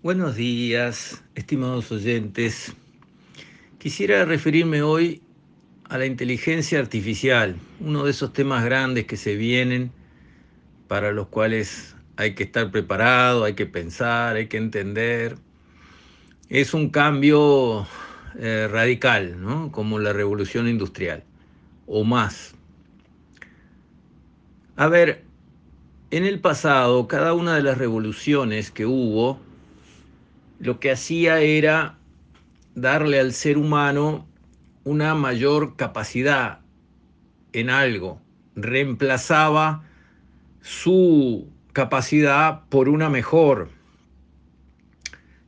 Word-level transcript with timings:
Buenos 0.00 0.36
días, 0.36 1.24
estimados 1.34 1.90
oyentes. 1.90 2.72
Quisiera 3.78 4.24
referirme 4.24 4.80
hoy 4.80 5.20
a 5.88 5.98
la 5.98 6.06
inteligencia 6.06 6.78
artificial, 6.78 7.56
uno 7.80 8.04
de 8.04 8.12
esos 8.12 8.32
temas 8.32 8.64
grandes 8.64 9.06
que 9.06 9.16
se 9.16 9.34
vienen, 9.34 9.90
para 10.86 11.10
los 11.10 11.26
cuales 11.26 11.96
hay 12.14 12.36
que 12.36 12.44
estar 12.44 12.70
preparado, 12.70 13.42
hay 13.42 13.54
que 13.54 13.66
pensar, 13.66 14.36
hay 14.36 14.46
que 14.46 14.58
entender. 14.58 15.36
Es 16.48 16.74
un 16.74 16.90
cambio 16.90 17.84
eh, 18.38 18.68
radical, 18.70 19.42
¿no? 19.42 19.72
como 19.72 19.98
la 19.98 20.12
revolución 20.12 20.68
industrial, 20.68 21.24
o 21.88 22.04
más. 22.04 22.54
A 24.76 24.86
ver, 24.86 25.24
en 26.12 26.24
el 26.24 26.38
pasado, 26.38 27.08
cada 27.08 27.34
una 27.34 27.56
de 27.56 27.62
las 27.62 27.78
revoluciones 27.78 28.70
que 28.70 28.86
hubo, 28.86 29.47
lo 30.58 30.80
que 30.80 30.90
hacía 30.90 31.40
era 31.40 31.98
darle 32.74 33.20
al 33.20 33.32
ser 33.32 33.58
humano 33.58 34.26
una 34.84 35.14
mayor 35.14 35.76
capacidad 35.76 36.60
en 37.52 37.70
algo, 37.70 38.20
reemplazaba 38.56 39.84
su 40.60 41.48
capacidad 41.72 42.62
por 42.68 42.88
una 42.88 43.08
mejor. 43.08 43.70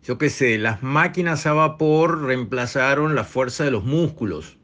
Yo 0.04 0.18
qué 0.18 0.30
sé, 0.30 0.58
las 0.58 0.82
máquinas 0.82 1.46
a 1.46 1.52
vapor 1.52 2.22
reemplazaron 2.22 3.14
la 3.14 3.24
fuerza 3.24 3.64
de 3.64 3.70
los 3.70 3.84
músculos, 3.84 4.56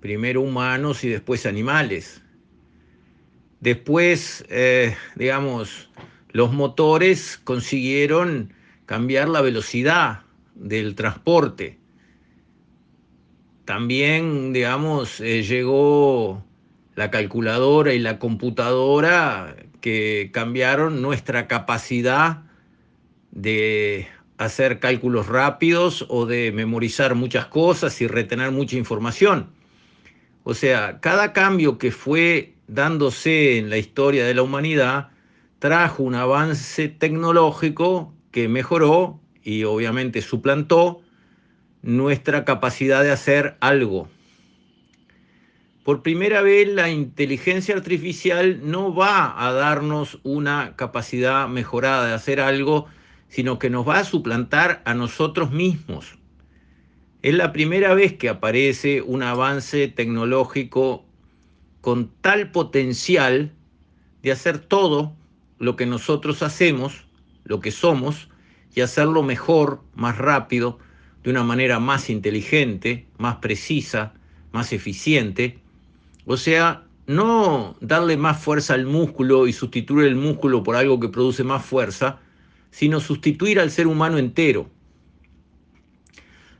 primero 0.00 0.42
humanos 0.42 1.02
y 1.04 1.08
después 1.08 1.46
animales. 1.46 2.22
Después, 3.60 4.44
eh, 4.48 4.96
digamos, 5.16 5.90
los 6.30 6.52
motores 6.52 7.40
consiguieron 7.42 8.52
cambiar 8.86 9.28
la 9.28 9.40
velocidad 9.42 10.20
del 10.54 10.94
transporte. 10.94 11.78
También, 13.64 14.52
digamos, 14.52 15.20
eh, 15.20 15.42
llegó 15.42 16.44
la 16.94 17.10
calculadora 17.10 17.92
y 17.92 17.98
la 17.98 18.18
computadora 18.18 19.56
que 19.80 20.30
cambiaron 20.32 21.02
nuestra 21.02 21.46
capacidad 21.48 22.44
de 23.32 24.08
hacer 24.38 24.78
cálculos 24.78 25.26
rápidos 25.26 26.06
o 26.08 26.26
de 26.26 26.52
memorizar 26.52 27.14
muchas 27.14 27.46
cosas 27.46 28.00
y 28.00 28.06
retener 28.06 28.50
mucha 28.50 28.76
información. 28.76 29.50
O 30.44 30.54
sea, 30.54 31.00
cada 31.00 31.32
cambio 31.32 31.76
que 31.76 31.90
fue 31.90 32.54
dándose 32.68 33.58
en 33.58 33.68
la 33.68 33.78
historia 33.78 34.24
de 34.24 34.34
la 34.34 34.42
humanidad 34.42 35.08
trajo 35.58 36.02
un 36.02 36.14
avance 36.14 36.88
tecnológico 36.88 38.15
que 38.36 38.50
mejoró 38.50 39.18
y 39.42 39.64
obviamente 39.64 40.20
suplantó 40.20 41.00
nuestra 41.80 42.44
capacidad 42.44 43.02
de 43.02 43.10
hacer 43.10 43.56
algo. 43.60 44.10
Por 45.84 46.02
primera 46.02 46.42
vez 46.42 46.68
la 46.68 46.90
inteligencia 46.90 47.74
artificial 47.74 48.60
no 48.62 48.94
va 48.94 49.42
a 49.42 49.52
darnos 49.52 50.20
una 50.22 50.76
capacidad 50.76 51.48
mejorada 51.48 52.08
de 52.08 52.12
hacer 52.12 52.38
algo, 52.38 52.84
sino 53.28 53.58
que 53.58 53.70
nos 53.70 53.88
va 53.88 54.00
a 54.00 54.04
suplantar 54.04 54.82
a 54.84 54.92
nosotros 54.92 55.50
mismos. 55.50 56.18
Es 57.22 57.32
la 57.32 57.52
primera 57.54 57.94
vez 57.94 58.18
que 58.18 58.28
aparece 58.28 59.00
un 59.00 59.22
avance 59.22 59.88
tecnológico 59.88 61.06
con 61.80 62.12
tal 62.20 62.50
potencial 62.50 63.54
de 64.22 64.32
hacer 64.32 64.58
todo 64.58 65.16
lo 65.58 65.74
que 65.74 65.86
nosotros 65.86 66.42
hacemos 66.42 67.05
lo 67.46 67.60
que 67.60 67.70
somos 67.70 68.28
y 68.74 68.82
hacerlo 68.82 69.22
mejor, 69.22 69.80
más 69.94 70.18
rápido, 70.18 70.78
de 71.22 71.30
una 71.30 71.42
manera 71.42 71.80
más 71.80 72.10
inteligente, 72.10 73.06
más 73.18 73.36
precisa, 73.36 74.12
más 74.52 74.72
eficiente. 74.72 75.58
O 76.26 76.36
sea, 76.36 76.84
no 77.06 77.76
darle 77.80 78.16
más 78.16 78.40
fuerza 78.40 78.74
al 78.74 78.86
músculo 78.86 79.46
y 79.46 79.52
sustituir 79.52 80.06
el 80.06 80.16
músculo 80.16 80.62
por 80.62 80.76
algo 80.76 81.00
que 81.00 81.08
produce 81.08 81.42
más 81.42 81.64
fuerza, 81.64 82.18
sino 82.70 83.00
sustituir 83.00 83.60
al 83.60 83.70
ser 83.70 83.86
humano 83.86 84.18
entero. 84.18 84.68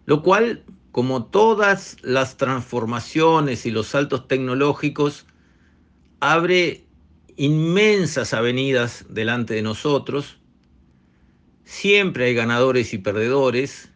Lo 0.07 0.23
cual, 0.23 0.65
como 0.93 1.25
todas 1.25 1.97
las 2.03 2.37
transformaciones 2.37 3.67
y 3.67 3.71
los 3.71 3.89
saltos 3.89 4.27
tecnológicos, 4.29 5.27
abre 6.21 6.85
inmensas 7.37 8.33
avenidas 8.33 9.05
delante 9.11 9.55
de 9.55 9.63
nosotros 9.63 10.39
Siempre 11.67 12.27
hay 12.27 12.35
ganadores 12.35 12.95
y 12.95 12.99
perdedores, 12.99 13.91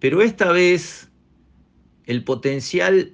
pero 0.00 0.22
esta 0.22 0.50
vez 0.50 1.08
el 2.04 2.24
potencial 2.24 3.12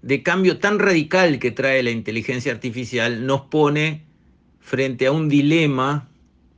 de 0.00 0.22
cambio 0.22 0.58
tan 0.58 0.78
radical 0.78 1.38
que 1.38 1.50
trae 1.50 1.82
la 1.82 1.90
inteligencia 1.90 2.52
artificial 2.52 3.26
nos 3.26 3.42
pone 3.42 4.06
frente 4.60 5.06
a 5.06 5.12
un 5.12 5.28
dilema 5.28 6.08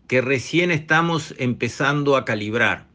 que 0.06 0.20
recién 0.20 0.70
estamos 0.70 1.34
empezando 1.38 2.16
a 2.16 2.24
calibrar. 2.24 2.86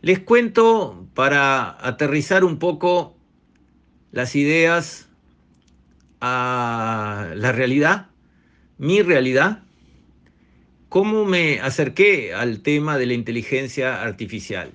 Les 0.00 0.18
cuento 0.18 1.06
para 1.14 1.86
aterrizar 1.86 2.42
un 2.42 2.58
poco 2.58 3.16
las 4.10 4.34
ideas 4.34 5.08
a 6.20 7.32
la 7.36 7.52
realidad, 7.52 8.08
mi 8.76 9.02
realidad, 9.02 9.62
¿Cómo 10.92 11.24
me 11.24 11.58
acerqué 11.58 12.34
al 12.34 12.60
tema 12.60 12.98
de 12.98 13.06
la 13.06 13.14
inteligencia 13.14 14.02
artificial? 14.02 14.72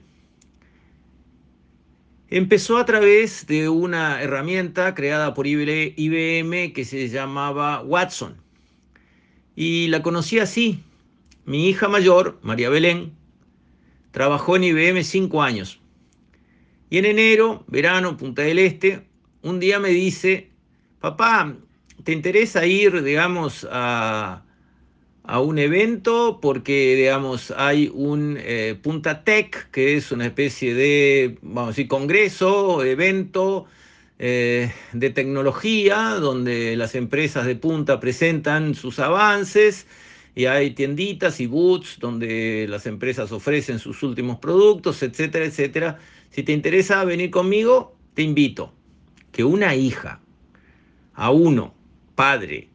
Empezó 2.28 2.80
a 2.80 2.86
través 2.88 3.46
de 3.46 3.70
una 3.70 4.20
herramienta 4.24 4.96
creada 4.96 5.36
por 5.36 5.46
IBM 5.46 6.74
que 6.74 6.86
se 6.86 7.08
llamaba 7.10 7.84
Watson. 7.84 8.36
Y 9.56 9.90
la 9.90 10.02
conocí 10.02 10.40
así. 10.40 10.80
Mi 11.46 11.70
hija 11.70 11.88
mayor, 11.88 12.40
María 12.42 12.72
Belén, 12.72 13.14
trabajó 14.10 14.56
en 14.56 14.64
IBM 14.64 15.04
cinco 15.04 15.44
años. 15.44 15.80
Y 16.90 16.98
en 16.98 17.06
enero, 17.06 17.64
verano, 17.68 18.18
Punta 18.18 18.42
del 18.42 18.58
Este, 18.58 19.06
un 19.44 19.60
día 19.60 19.80
me 19.80 19.90
dice, 19.90 20.50
papá, 21.00 21.56
¿te 22.04 22.12
interesa 22.12 22.66
ir, 22.66 23.04
digamos, 23.04 23.68
a, 23.70 24.47
a 25.28 25.42
un 25.42 25.60
evento 25.60 26.40
porque, 26.42 26.96
digamos, 26.96 27.54
hay 27.58 27.92
un 27.94 28.38
eh, 28.40 28.80
Punta 28.82 29.26
Tech, 29.26 29.70
que 29.72 29.98
es 29.98 30.14
una 30.14 30.26
especie 30.26 30.74
de, 30.74 31.38
vamos 31.42 31.66
a 31.66 31.72
decir, 31.72 31.90
congreso, 31.90 32.82
evento 32.82 33.66
eh, 34.20 34.72
de 34.94 35.10
tecnología, 35.10 36.16
donde 36.22 36.78
las 36.78 36.96
empresas 36.96 37.46
de 37.46 37.58
punta 37.58 38.00
presentan 38.00 38.74
sus 38.74 39.00
avances 39.00 39.86
y 40.34 40.46
hay 40.46 40.72
tienditas 40.72 41.42
y 41.42 41.48
booths 41.48 42.00
donde 42.00 42.66
las 42.70 42.86
empresas 42.86 43.34
ofrecen 43.34 43.80
sus 43.80 44.04
últimos 44.04 44.40
productos, 44.40 45.04
etcétera, 45.04 45.44
etcétera. 45.44 46.00
Si 46.30 46.44
te 46.44 46.54
interesa 46.54 47.04
venir 47.04 47.32
conmigo, 47.32 47.98
te 48.14 48.22
invito. 48.22 48.74
Que 49.34 49.44
una 49.44 49.76
hija, 49.76 50.22
a 51.14 51.32
uno, 51.32 51.76
padre, 52.16 52.70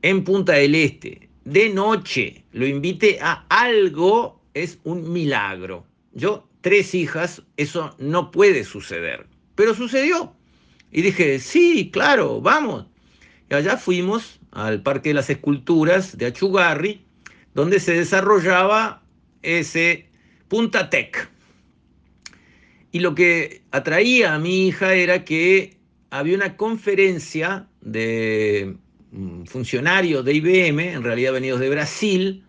en 0.00 0.24
Punta 0.24 0.54
del 0.54 0.76
Este, 0.76 1.28
de 1.44 1.68
noche 1.68 2.44
lo 2.52 2.66
invite 2.66 3.18
a 3.20 3.44
algo 3.48 4.40
es 4.54 4.78
un 4.84 5.12
milagro. 5.12 5.86
Yo, 6.12 6.48
tres 6.60 6.94
hijas, 6.94 7.42
eso 7.56 7.94
no 7.98 8.30
puede 8.30 8.64
suceder. 8.64 9.26
Pero 9.54 9.74
sucedió. 9.74 10.34
Y 10.90 11.02
dije, 11.02 11.38
sí, 11.38 11.90
claro, 11.92 12.40
vamos. 12.40 12.86
Y 13.50 13.54
allá 13.54 13.76
fuimos 13.76 14.40
al 14.52 14.82
Parque 14.82 15.10
de 15.10 15.14
las 15.14 15.28
Esculturas 15.28 16.16
de 16.16 16.26
Achugarri, 16.26 17.04
donde 17.52 17.80
se 17.80 17.94
desarrollaba 17.94 19.02
ese 19.42 20.08
Punta 20.48 20.88
Tech. 20.88 21.28
Y 22.92 23.00
lo 23.00 23.14
que 23.14 23.62
atraía 23.72 24.34
a 24.34 24.38
mi 24.38 24.68
hija 24.68 24.94
era 24.94 25.24
que 25.24 25.76
había 26.10 26.36
una 26.36 26.56
conferencia 26.56 27.66
de 27.80 28.76
funcionarios 29.46 30.24
de 30.24 30.34
IBM, 30.34 30.92
en 30.92 31.02
realidad 31.02 31.32
venidos 31.32 31.60
de 31.60 31.70
Brasil, 31.70 32.44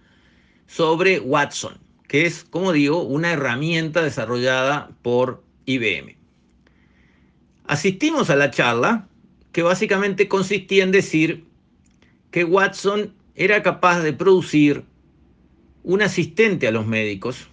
sobre 0.67 1.19
Watson, 1.19 1.77
que 2.07 2.25
es, 2.25 2.43
como 2.43 2.71
digo, 2.71 3.03
una 3.03 3.33
herramienta 3.33 4.01
desarrollada 4.01 4.89
por 5.01 5.43
IBM. 5.65 6.15
Asistimos 7.65 8.29
a 8.29 8.35
la 8.35 8.51
charla, 8.51 9.07
que 9.51 9.63
básicamente 9.63 10.27
consistía 10.27 10.83
en 10.83 10.91
decir 10.91 11.45
que 12.31 12.43
Watson 12.43 13.13
era 13.35 13.63
capaz 13.63 14.01
de 14.01 14.13
producir 14.13 14.83
un 15.83 16.01
asistente 16.01 16.67
a 16.67 16.71
los 16.71 16.85
médicos 16.85 17.47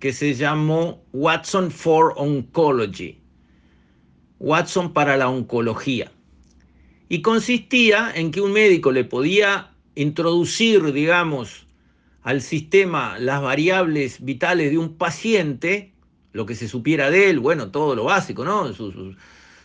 que 0.00 0.12
se 0.12 0.34
llamó 0.34 1.02
Watson 1.12 1.70
for 1.70 2.12
Oncology, 2.16 3.18
Watson 4.38 4.92
para 4.92 5.16
la 5.16 5.28
oncología 5.28 6.12
y 7.08 7.22
consistía 7.22 8.12
en 8.14 8.30
que 8.30 8.40
un 8.40 8.52
médico 8.52 8.92
le 8.92 9.04
podía 9.04 9.70
introducir, 9.94 10.92
digamos, 10.92 11.66
al 12.22 12.42
sistema 12.42 13.18
las 13.18 13.40
variables 13.40 14.22
vitales 14.24 14.70
de 14.70 14.78
un 14.78 14.96
paciente, 14.96 15.92
lo 16.32 16.44
que 16.44 16.54
se 16.54 16.68
supiera 16.68 17.10
de 17.10 17.30
él, 17.30 17.38
bueno, 17.38 17.70
todo 17.70 17.94
lo 17.94 18.04
básico, 18.04 18.44
¿no? 18.44 18.72
Sus, 18.74 18.94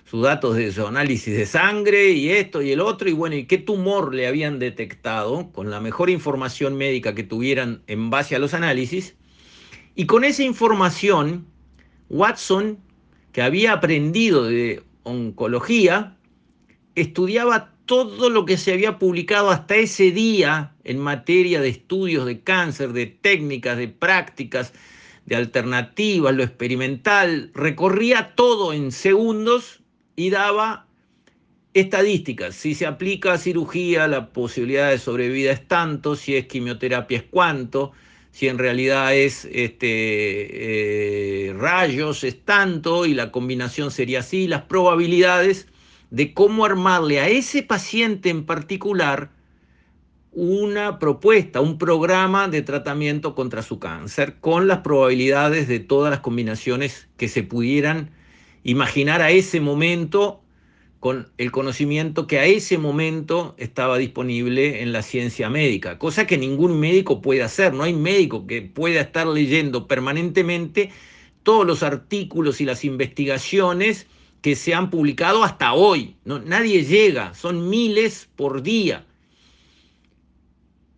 sus, 0.05 0.21
datos 0.21 0.55
de 0.55 0.71
su 0.71 0.85
análisis 0.85 1.35
de 1.35 1.45
sangre 1.45 2.11
y 2.11 2.29
esto 2.29 2.61
y 2.61 2.71
el 2.71 2.79
otro, 2.79 3.09
y 3.09 3.13
bueno, 3.13 3.35
y 3.35 3.45
qué 3.45 3.57
tumor 3.57 4.13
le 4.13 4.27
habían 4.27 4.59
detectado 4.59 5.51
con 5.51 5.71
la 5.71 5.81
mejor 5.81 6.09
información 6.09 6.75
médica 6.75 7.15
que 7.15 7.23
tuvieran 7.23 7.81
en 7.87 8.09
base 8.09 8.35
a 8.35 8.39
los 8.39 8.53
análisis. 8.53 9.15
Y 9.95 10.05
con 10.05 10.23
esa 10.23 10.43
información, 10.43 11.45
Watson, 12.09 12.77
que 13.31 13.41
había 13.41 13.73
aprendido 13.73 14.45
de 14.45 14.83
oncología, 15.01 16.15
estudiaba 16.95 17.73
todo 17.85 18.29
lo 18.29 18.45
que 18.45 18.57
se 18.57 18.73
había 18.73 18.97
publicado 18.97 19.49
hasta 19.49 19.75
ese 19.75 20.11
día 20.11 20.73
en 20.83 20.99
materia 20.99 21.59
de 21.61 21.69
estudios 21.69 22.25
de 22.25 22.41
cáncer, 22.41 22.93
de 22.93 23.07
técnicas, 23.07 23.77
de 23.77 23.87
prácticas, 23.87 24.73
de 25.25 25.35
alternativas, 25.35 26.35
lo 26.35 26.43
experimental, 26.43 27.51
recorría 27.53 28.35
todo 28.35 28.73
en 28.73 28.91
segundos 28.91 29.81
y 30.15 30.29
daba 30.29 30.85
estadísticas. 31.73 32.55
Si 32.55 32.75
se 32.75 32.85
aplica 32.85 33.33
a 33.33 33.37
cirugía, 33.37 34.07
la 34.07 34.29
posibilidad 34.29 34.89
de 34.89 34.99
sobrevida 34.99 35.51
es 35.51 35.67
tanto, 35.67 36.15
si 36.15 36.35
es 36.35 36.45
quimioterapia 36.45 37.17
es 37.17 37.23
cuánto, 37.29 37.91
si 38.31 38.47
en 38.47 38.57
realidad 38.57 39.15
es 39.15 39.45
este, 39.51 41.49
eh, 41.49 41.53
rayos 41.53 42.23
es 42.23 42.43
tanto 42.43 43.05
y 43.05 43.13
la 43.13 43.31
combinación 43.31 43.91
sería 43.91 44.19
así, 44.19 44.47
las 44.47 44.63
probabilidades 44.63 45.67
de 46.13 46.31
cómo 46.35 46.63
armarle 46.63 47.19
a 47.19 47.27
ese 47.27 47.63
paciente 47.63 48.29
en 48.29 48.45
particular 48.45 49.31
una 50.31 50.99
propuesta, 50.99 51.59
un 51.59 51.79
programa 51.79 52.47
de 52.47 52.61
tratamiento 52.61 53.33
contra 53.33 53.63
su 53.63 53.79
cáncer, 53.79 54.35
con 54.39 54.67
las 54.67 54.81
probabilidades 54.81 55.67
de 55.67 55.79
todas 55.79 56.11
las 56.11 56.19
combinaciones 56.19 57.07
que 57.17 57.27
se 57.27 57.41
pudieran 57.41 58.11
imaginar 58.61 59.23
a 59.23 59.31
ese 59.31 59.59
momento, 59.59 60.43
con 60.99 61.31
el 61.39 61.51
conocimiento 61.51 62.27
que 62.27 62.37
a 62.37 62.45
ese 62.45 62.77
momento 62.77 63.55
estaba 63.57 63.97
disponible 63.97 64.83
en 64.83 64.93
la 64.93 65.01
ciencia 65.01 65.49
médica, 65.49 65.97
cosa 65.97 66.27
que 66.27 66.37
ningún 66.37 66.79
médico 66.79 67.21
puede 67.21 67.41
hacer, 67.41 67.73
no 67.73 67.81
hay 67.81 67.93
médico 67.93 68.45
que 68.45 68.61
pueda 68.61 69.01
estar 69.01 69.25
leyendo 69.25 69.87
permanentemente 69.87 70.91
todos 71.41 71.65
los 71.65 71.81
artículos 71.81 72.61
y 72.61 72.65
las 72.65 72.85
investigaciones 72.85 74.05
que 74.43 74.57
se 74.57 74.73
han 74.75 74.89
publicado 74.89 75.41
hasta 75.43 75.73
hoy. 75.73 76.17
No, 76.25 76.37
nadie 76.37 76.83
llega, 76.83 77.33
son 77.33 77.69
miles 77.69 78.29
por 78.35 78.61
día. 78.61 79.05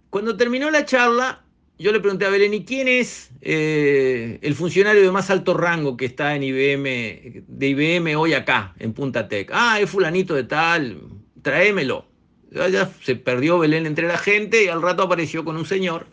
Cuando 0.09 0.35
terminó 0.35 0.71
la 0.71 0.83
charla, 0.83 1.43
yo 1.77 1.91
le 1.91 1.99
pregunté 1.99 2.25
a 2.25 2.29
Belén, 2.29 2.55
¿y 2.55 2.65
quién 2.65 2.87
es 2.87 3.29
eh, 3.41 4.39
el 4.41 4.55
funcionario 4.55 5.03
de 5.03 5.11
más 5.11 5.29
alto 5.29 5.53
rango 5.53 5.95
que 5.95 6.05
está 6.05 6.35
en 6.35 6.41
IBM, 6.41 7.43
de 7.47 7.67
IBM 7.67 8.15
hoy 8.15 8.33
acá, 8.33 8.73
en 8.79 8.93
Punta 8.93 9.27
Tech? 9.27 9.51
Ah, 9.53 9.79
es 9.79 9.91
fulanito 9.91 10.33
de 10.33 10.45
tal, 10.45 11.03
tráemelo. 11.43 12.07
ya 12.49 12.91
se 13.03 13.15
perdió 13.15 13.59
Belén 13.59 13.85
entre 13.85 14.07
la 14.07 14.17
gente 14.17 14.63
y 14.63 14.69
al 14.69 14.81
rato 14.81 15.03
apareció 15.03 15.45
con 15.45 15.55
un 15.55 15.67
señor. 15.67 16.07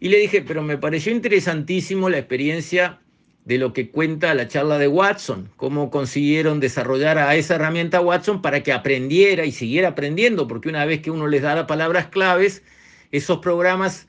Y 0.00 0.10
le 0.10 0.18
dije, 0.18 0.42
pero 0.42 0.62
me 0.62 0.76
pareció 0.76 1.12
interesantísimo 1.12 2.10
la 2.10 2.18
experiencia 2.18 3.01
de 3.44 3.58
lo 3.58 3.72
que 3.72 3.90
cuenta 3.90 4.34
la 4.34 4.46
charla 4.46 4.78
de 4.78 4.88
Watson, 4.88 5.50
cómo 5.56 5.90
consiguieron 5.90 6.60
desarrollar 6.60 7.18
a 7.18 7.34
esa 7.34 7.56
herramienta 7.56 8.00
Watson 8.00 8.40
para 8.40 8.62
que 8.62 8.72
aprendiera 8.72 9.44
y 9.44 9.52
siguiera 9.52 9.88
aprendiendo, 9.88 10.46
porque 10.46 10.68
una 10.68 10.84
vez 10.84 11.02
que 11.02 11.10
uno 11.10 11.26
les 11.26 11.42
da 11.42 11.54
las 11.56 11.66
palabras 11.66 12.06
claves, 12.06 12.62
esos 13.10 13.38
programas 13.38 14.08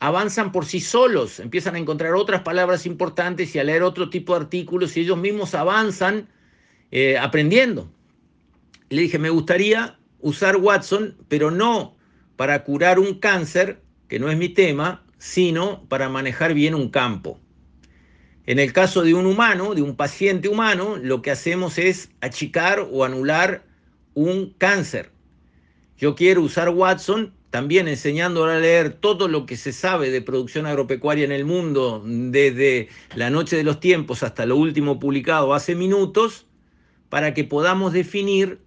avanzan 0.00 0.50
por 0.50 0.66
sí 0.66 0.80
solos, 0.80 1.38
empiezan 1.38 1.76
a 1.76 1.78
encontrar 1.78 2.14
otras 2.14 2.42
palabras 2.42 2.86
importantes 2.86 3.54
y 3.54 3.60
a 3.60 3.64
leer 3.64 3.84
otro 3.84 4.10
tipo 4.10 4.34
de 4.34 4.40
artículos 4.40 4.96
y 4.96 5.02
ellos 5.02 5.16
mismos 5.16 5.54
avanzan 5.54 6.28
eh, 6.90 7.16
aprendiendo. 7.18 7.88
Le 8.88 9.02
dije, 9.02 9.18
me 9.18 9.30
gustaría 9.30 9.96
usar 10.18 10.56
Watson, 10.56 11.16
pero 11.28 11.52
no 11.52 11.96
para 12.34 12.64
curar 12.64 12.98
un 12.98 13.20
cáncer, 13.20 13.80
que 14.08 14.18
no 14.18 14.28
es 14.28 14.36
mi 14.36 14.48
tema, 14.48 15.04
sino 15.18 15.84
para 15.88 16.08
manejar 16.08 16.52
bien 16.52 16.74
un 16.74 16.88
campo. 16.88 17.38
En 18.46 18.58
el 18.58 18.72
caso 18.72 19.02
de 19.02 19.14
un 19.14 19.26
humano, 19.26 19.74
de 19.74 19.82
un 19.82 19.94
paciente 19.94 20.48
humano, 20.48 20.96
lo 20.96 21.22
que 21.22 21.30
hacemos 21.30 21.78
es 21.78 22.10
achicar 22.20 22.88
o 22.90 23.04
anular 23.04 23.64
un 24.14 24.54
cáncer. 24.58 25.10
Yo 25.96 26.16
quiero 26.16 26.42
usar 26.42 26.68
Watson 26.70 27.32
también 27.50 27.86
enseñándole 27.86 28.54
a 28.54 28.58
leer 28.58 28.94
todo 28.94 29.28
lo 29.28 29.46
que 29.46 29.56
se 29.56 29.72
sabe 29.72 30.10
de 30.10 30.22
producción 30.22 30.66
agropecuaria 30.66 31.24
en 31.24 31.32
el 31.32 31.44
mundo 31.44 32.02
desde 32.04 32.88
la 33.14 33.30
noche 33.30 33.56
de 33.56 33.62
los 33.62 33.78
tiempos 33.78 34.22
hasta 34.22 34.46
lo 34.46 34.56
último 34.56 34.98
publicado 34.98 35.54
hace 35.54 35.76
minutos, 35.76 36.46
para 37.10 37.34
que 37.34 37.44
podamos 37.44 37.92
definir 37.92 38.58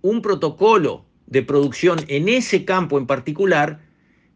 un 0.00 0.22
protocolo 0.22 1.04
de 1.26 1.42
producción 1.42 1.98
en 2.08 2.28
ese 2.28 2.64
campo 2.64 2.98
en 2.98 3.06
particular 3.06 3.85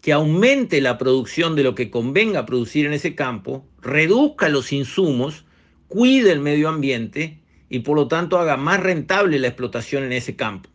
que 0.01 0.13
aumente 0.13 0.81
la 0.81 0.99
producción 0.99 1.57
de 1.57 1.63
lo 1.63 1.75
que 1.75 1.91
convenga 1.91 2.47
producir 2.47 2.87
en 2.87 2.93
ese 2.93 3.15
campo, 3.15 3.67
reduzca 3.83 4.49
los 4.49 4.73
insumos, 4.73 5.45
cuide 5.89 6.33
el 6.33 6.41
medio 6.41 6.69
ambiente 6.69 7.41
y 7.69 7.81
por 7.81 7.97
lo 7.97 8.09
tanto 8.09 8.39
haga 8.39 8.57
más 8.57 8.81
rentable 8.81 9.39
la 9.39 9.49
explotación 9.49 10.05
en 10.05 10.13
ese 10.13 10.37
campo. 10.37 10.71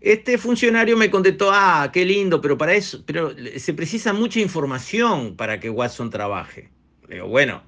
Este 0.00 0.38
funcionario 0.38 0.96
me 0.96 1.10
contestó, 1.10 1.50
ah, 1.52 1.90
qué 1.92 2.04
lindo, 2.04 2.40
pero 2.40 2.56
para 2.56 2.74
eso, 2.74 3.02
pero 3.04 3.34
se 3.56 3.74
precisa 3.74 4.12
mucha 4.12 4.38
información 4.38 5.34
para 5.36 5.58
que 5.58 5.68
Watson 5.68 6.10
trabaje. 6.10 6.70
Le 7.08 7.16
digo, 7.16 7.26
bueno, 7.26 7.62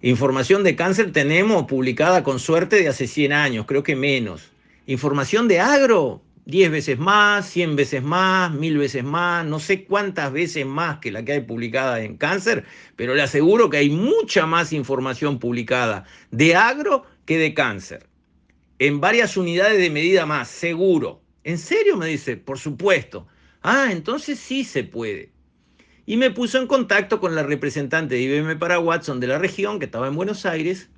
información 0.00 0.62
de 0.62 0.76
cáncer 0.76 1.12
tenemos 1.12 1.64
publicada 1.64 2.22
con 2.22 2.38
suerte 2.38 2.76
de 2.76 2.88
hace 2.88 3.08
100 3.08 3.32
años, 3.32 3.66
creo 3.66 3.82
que 3.82 3.96
menos. 3.96 4.52
Información 4.86 5.48
de 5.48 5.58
agro, 5.58 6.22
10 6.46 6.70
veces 6.70 6.98
más, 6.98 7.48
100 7.50 7.74
veces 7.74 8.02
más, 8.04 8.52
1000 8.52 8.78
veces 8.78 9.02
más, 9.02 9.44
no 9.44 9.58
sé 9.58 9.84
cuántas 9.84 10.32
veces 10.32 10.64
más 10.64 10.98
que 10.98 11.10
la 11.10 11.24
que 11.24 11.32
hay 11.32 11.40
publicada 11.40 12.00
en 12.00 12.16
cáncer, 12.16 12.64
pero 12.94 13.16
le 13.16 13.22
aseguro 13.22 13.68
que 13.68 13.78
hay 13.78 13.90
mucha 13.90 14.46
más 14.46 14.72
información 14.72 15.40
publicada 15.40 16.04
de 16.30 16.54
agro 16.54 17.04
que 17.24 17.36
de 17.36 17.52
cáncer. 17.52 18.06
En 18.78 19.00
varias 19.00 19.36
unidades 19.36 19.78
de 19.78 19.90
medida 19.90 20.24
más, 20.24 20.46
seguro. 20.48 21.20
¿En 21.42 21.58
serio? 21.58 21.96
Me 21.96 22.06
dice, 22.06 22.36
por 22.36 22.58
supuesto. 22.58 23.26
Ah, 23.62 23.88
entonces 23.90 24.38
sí 24.38 24.62
se 24.62 24.84
puede. 24.84 25.32
Y 26.04 26.16
me 26.16 26.30
puso 26.30 26.60
en 26.60 26.68
contacto 26.68 27.18
con 27.18 27.34
la 27.34 27.42
representante 27.42 28.14
de 28.14 28.20
IBM 28.20 28.56
para 28.56 28.78
Watson 28.78 29.18
de 29.18 29.26
la 29.26 29.38
región, 29.38 29.80
que 29.80 29.86
estaba 29.86 30.06
en 30.06 30.14
Buenos 30.14 30.46
Aires, 30.46 30.90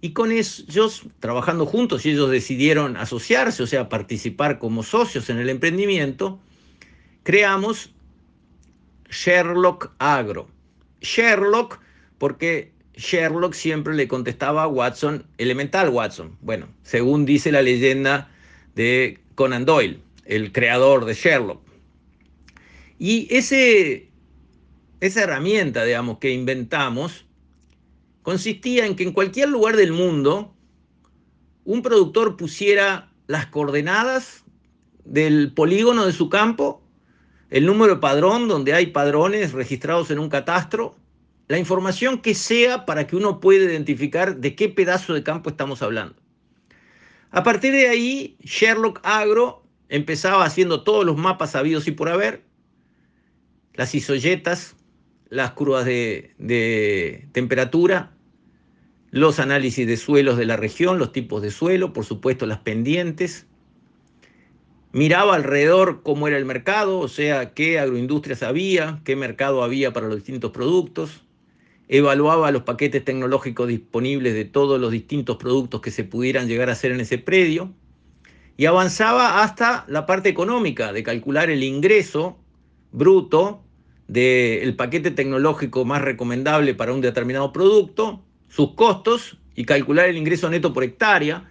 y 0.00 0.12
con 0.12 0.30
ellos, 0.30 1.02
trabajando 1.20 1.66
juntos, 1.66 2.04
y 2.04 2.10
ellos 2.10 2.30
decidieron 2.30 2.96
asociarse, 2.96 3.62
o 3.62 3.66
sea, 3.66 3.88
participar 3.88 4.58
como 4.58 4.82
socios 4.82 5.30
en 5.30 5.38
el 5.38 5.48
emprendimiento, 5.48 6.38
creamos 7.22 7.90
Sherlock 9.10 9.92
Agro. 9.98 10.48
Sherlock, 11.00 11.80
porque 12.18 12.72
Sherlock 12.96 13.54
siempre 13.54 13.94
le 13.94 14.08
contestaba 14.08 14.64
a 14.64 14.68
Watson, 14.68 15.26
elemental 15.38 15.90
Watson. 15.90 16.36
Bueno, 16.40 16.68
según 16.82 17.26
dice 17.26 17.52
la 17.52 17.62
leyenda 17.62 18.30
de 18.74 19.18
Conan 19.34 19.64
Doyle, 19.64 20.00
el 20.24 20.52
creador 20.52 21.04
de 21.04 21.14
Sherlock. 21.14 21.60
Y 22.98 23.28
ese, 23.30 24.08
esa 25.00 25.22
herramienta, 25.22 25.84
digamos, 25.84 26.18
que 26.18 26.30
inventamos, 26.30 27.25
consistía 28.26 28.86
en 28.86 28.96
que 28.96 29.04
en 29.04 29.12
cualquier 29.12 29.50
lugar 29.50 29.76
del 29.76 29.92
mundo 29.92 30.52
un 31.62 31.80
productor 31.80 32.36
pusiera 32.36 33.12
las 33.28 33.46
coordenadas 33.46 34.42
del 35.04 35.52
polígono 35.52 36.04
de 36.04 36.12
su 36.12 36.28
campo, 36.28 36.82
el 37.50 37.66
número 37.66 37.94
de 37.94 38.00
padrón 38.00 38.48
donde 38.48 38.74
hay 38.74 38.86
padrones 38.86 39.52
registrados 39.52 40.10
en 40.10 40.18
un 40.18 40.28
catastro, 40.28 40.96
la 41.46 41.56
información 41.56 42.20
que 42.20 42.34
sea 42.34 42.84
para 42.84 43.06
que 43.06 43.14
uno 43.14 43.38
pueda 43.38 43.62
identificar 43.62 44.38
de 44.38 44.56
qué 44.56 44.70
pedazo 44.70 45.14
de 45.14 45.22
campo 45.22 45.48
estamos 45.48 45.80
hablando. 45.80 46.16
A 47.30 47.44
partir 47.44 47.70
de 47.70 47.88
ahí, 47.88 48.36
Sherlock 48.40 48.98
Agro 49.04 49.62
empezaba 49.88 50.44
haciendo 50.44 50.82
todos 50.82 51.04
los 51.06 51.16
mapas 51.16 51.54
habidos 51.54 51.86
y 51.86 51.92
por 51.92 52.08
haber, 52.08 52.42
las 53.74 53.94
isoyetas, 53.94 54.74
las 55.28 55.52
curvas 55.52 55.84
de, 55.84 56.34
de 56.38 57.28
temperatura, 57.30 58.15
los 59.16 59.38
análisis 59.38 59.86
de 59.86 59.96
suelos 59.96 60.36
de 60.36 60.44
la 60.44 60.58
región, 60.58 60.98
los 60.98 61.10
tipos 61.10 61.40
de 61.40 61.50
suelo, 61.50 61.94
por 61.94 62.04
supuesto 62.04 62.44
las 62.44 62.58
pendientes. 62.58 63.46
Miraba 64.92 65.34
alrededor 65.34 66.02
cómo 66.02 66.28
era 66.28 66.36
el 66.36 66.44
mercado, 66.44 66.98
o 66.98 67.08
sea, 67.08 67.54
qué 67.54 67.78
agroindustrias 67.78 68.42
había, 68.42 69.00
qué 69.04 69.16
mercado 69.16 69.62
había 69.62 69.94
para 69.94 70.08
los 70.08 70.16
distintos 70.16 70.50
productos. 70.50 71.24
Evaluaba 71.88 72.50
los 72.50 72.64
paquetes 72.64 73.06
tecnológicos 73.06 73.68
disponibles 73.68 74.34
de 74.34 74.44
todos 74.44 74.78
los 74.78 74.92
distintos 74.92 75.38
productos 75.38 75.80
que 75.80 75.90
se 75.90 76.04
pudieran 76.04 76.46
llegar 76.46 76.68
a 76.68 76.72
hacer 76.72 76.92
en 76.92 77.00
ese 77.00 77.16
predio. 77.16 77.72
Y 78.58 78.66
avanzaba 78.66 79.42
hasta 79.42 79.86
la 79.88 80.04
parte 80.04 80.28
económica, 80.28 80.92
de 80.92 81.02
calcular 81.02 81.48
el 81.48 81.62
ingreso 81.64 82.36
bruto 82.92 83.62
del 84.08 84.76
paquete 84.76 85.10
tecnológico 85.10 85.86
más 85.86 86.02
recomendable 86.02 86.74
para 86.74 86.92
un 86.92 87.00
determinado 87.00 87.50
producto, 87.54 88.25
sus 88.56 88.72
costos 88.72 89.36
y 89.54 89.66
calcular 89.66 90.08
el 90.08 90.16
ingreso 90.16 90.48
neto 90.48 90.72
por 90.72 90.82
hectárea 90.82 91.44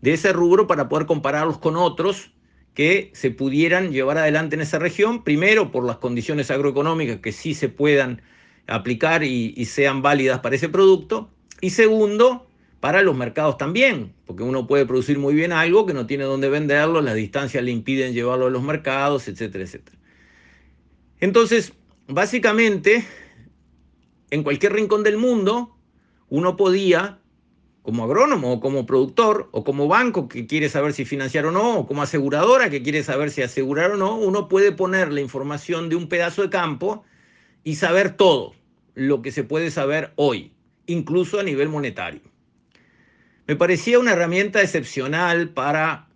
de 0.00 0.12
ese 0.12 0.32
rubro 0.32 0.68
para 0.68 0.88
poder 0.88 1.06
compararlos 1.06 1.58
con 1.58 1.76
otros 1.76 2.30
que 2.72 3.10
se 3.14 3.32
pudieran 3.32 3.90
llevar 3.90 4.16
adelante 4.16 4.54
en 4.54 4.62
esa 4.62 4.78
región, 4.78 5.24
primero 5.24 5.72
por 5.72 5.84
las 5.84 5.96
condiciones 5.96 6.52
agroeconómicas 6.52 7.18
que 7.18 7.32
sí 7.32 7.54
se 7.54 7.68
puedan 7.68 8.22
aplicar 8.68 9.24
y, 9.24 9.64
sean 9.64 10.02
válidas 10.02 10.38
para 10.38 10.54
ese 10.54 10.68
producto, 10.68 11.30
y 11.60 11.70
segundo, 11.70 12.46
para 12.78 13.02
los 13.02 13.16
mercados 13.16 13.58
también, 13.58 14.12
porque 14.24 14.44
uno 14.44 14.68
puede 14.68 14.86
producir 14.86 15.18
muy 15.18 15.34
bien 15.34 15.50
algo 15.50 15.84
que 15.84 15.94
no 15.94 16.06
tiene 16.06 16.24
dónde 16.24 16.48
venderlo, 16.48 17.02
las 17.02 17.16
distancias 17.16 17.62
le 17.64 17.72
impiden 17.72 18.14
llevarlo 18.14 18.46
a 18.46 18.50
los 18.50 18.62
mercados, 18.62 19.26
etcétera, 19.26 19.64
etcétera. 19.64 19.98
Entonces, 21.18 21.72
básicamente, 22.06 23.04
en 24.30 24.44
cualquier 24.44 24.74
rincón 24.74 25.02
del 25.02 25.18
mundo, 25.18 25.76
uno 26.32 26.56
podía 26.56 27.18
como 27.82 28.04
agrónomo 28.04 28.54
o 28.54 28.60
como 28.60 28.86
productor 28.86 29.50
o 29.52 29.64
como 29.64 29.86
banco 29.86 30.28
que 30.28 30.46
quiere 30.46 30.70
saber 30.70 30.94
si 30.94 31.04
financiar 31.04 31.44
o 31.44 31.50
no, 31.50 31.80
o 31.80 31.86
como 31.86 32.00
aseguradora 32.00 32.70
que 32.70 32.82
quiere 32.82 33.02
saber 33.02 33.30
si 33.30 33.42
asegurar 33.42 33.90
o 33.90 33.96
no, 33.98 34.16
uno 34.16 34.48
puede 34.48 34.72
poner 34.72 35.12
la 35.12 35.20
información 35.20 35.90
de 35.90 35.96
un 35.96 36.08
pedazo 36.08 36.40
de 36.40 36.48
campo 36.48 37.04
y 37.64 37.74
saber 37.74 38.16
todo 38.16 38.54
lo 38.94 39.20
que 39.20 39.30
se 39.30 39.44
puede 39.44 39.70
saber 39.70 40.14
hoy, 40.16 40.54
incluso 40.86 41.38
a 41.38 41.42
nivel 41.42 41.68
monetario. 41.68 42.22
Me 43.46 43.54
parecía 43.54 43.98
una 43.98 44.12
herramienta 44.12 44.62
excepcional 44.62 45.50
para 45.50 46.08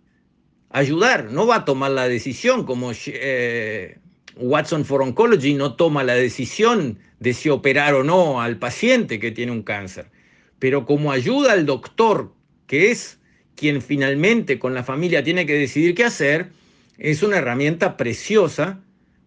ayudar, 0.71 1.31
no 1.31 1.45
va 1.45 1.57
a 1.57 1.65
tomar 1.65 1.91
la 1.91 2.07
decisión 2.07 2.65
como 2.65 2.91
eh, 3.05 3.99
Watson 4.39 4.85
for 4.85 5.01
Oncology 5.01 5.53
no 5.53 5.75
toma 5.75 6.03
la 6.03 6.13
decisión 6.13 6.99
de 7.19 7.33
si 7.33 7.49
operar 7.49 7.93
o 7.93 8.03
no 8.03 8.41
al 8.41 8.57
paciente 8.57 9.19
que 9.19 9.31
tiene 9.31 9.51
un 9.51 9.63
cáncer 9.63 10.11
pero 10.59 10.85
como 10.85 11.11
ayuda 11.11 11.53
al 11.53 11.65
doctor, 11.65 12.33
que 12.65 12.91
es 12.91 13.19
quien 13.55 13.81
finalmente 13.81 14.59
con 14.59 14.73
la 14.73 14.83
familia 14.83 15.23
tiene 15.23 15.45
que 15.45 15.53
decidir 15.53 15.95
qué 15.95 16.03
hacer, 16.03 16.51
es 16.97 17.23
una 17.23 17.37
herramienta 17.37 17.97
preciosa 17.97 18.81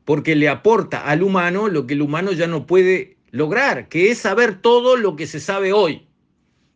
porque 0.04 0.34
le 0.34 0.48
aporta 0.48 1.04
al 1.04 1.22
humano 1.22 1.68
lo 1.68 1.86
que 1.86 1.94
el 1.94 2.02
humano 2.02 2.32
ya 2.32 2.46
no 2.46 2.66
puede 2.66 3.16
lograr, 3.30 3.88
que 3.88 4.10
es 4.10 4.18
saber 4.18 4.60
todo 4.60 4.96
lo 4.96 5.14
que 5.14 5.26
se 5.26 5.40
sabe 5.40 5.72
hoy. 5.72 6.06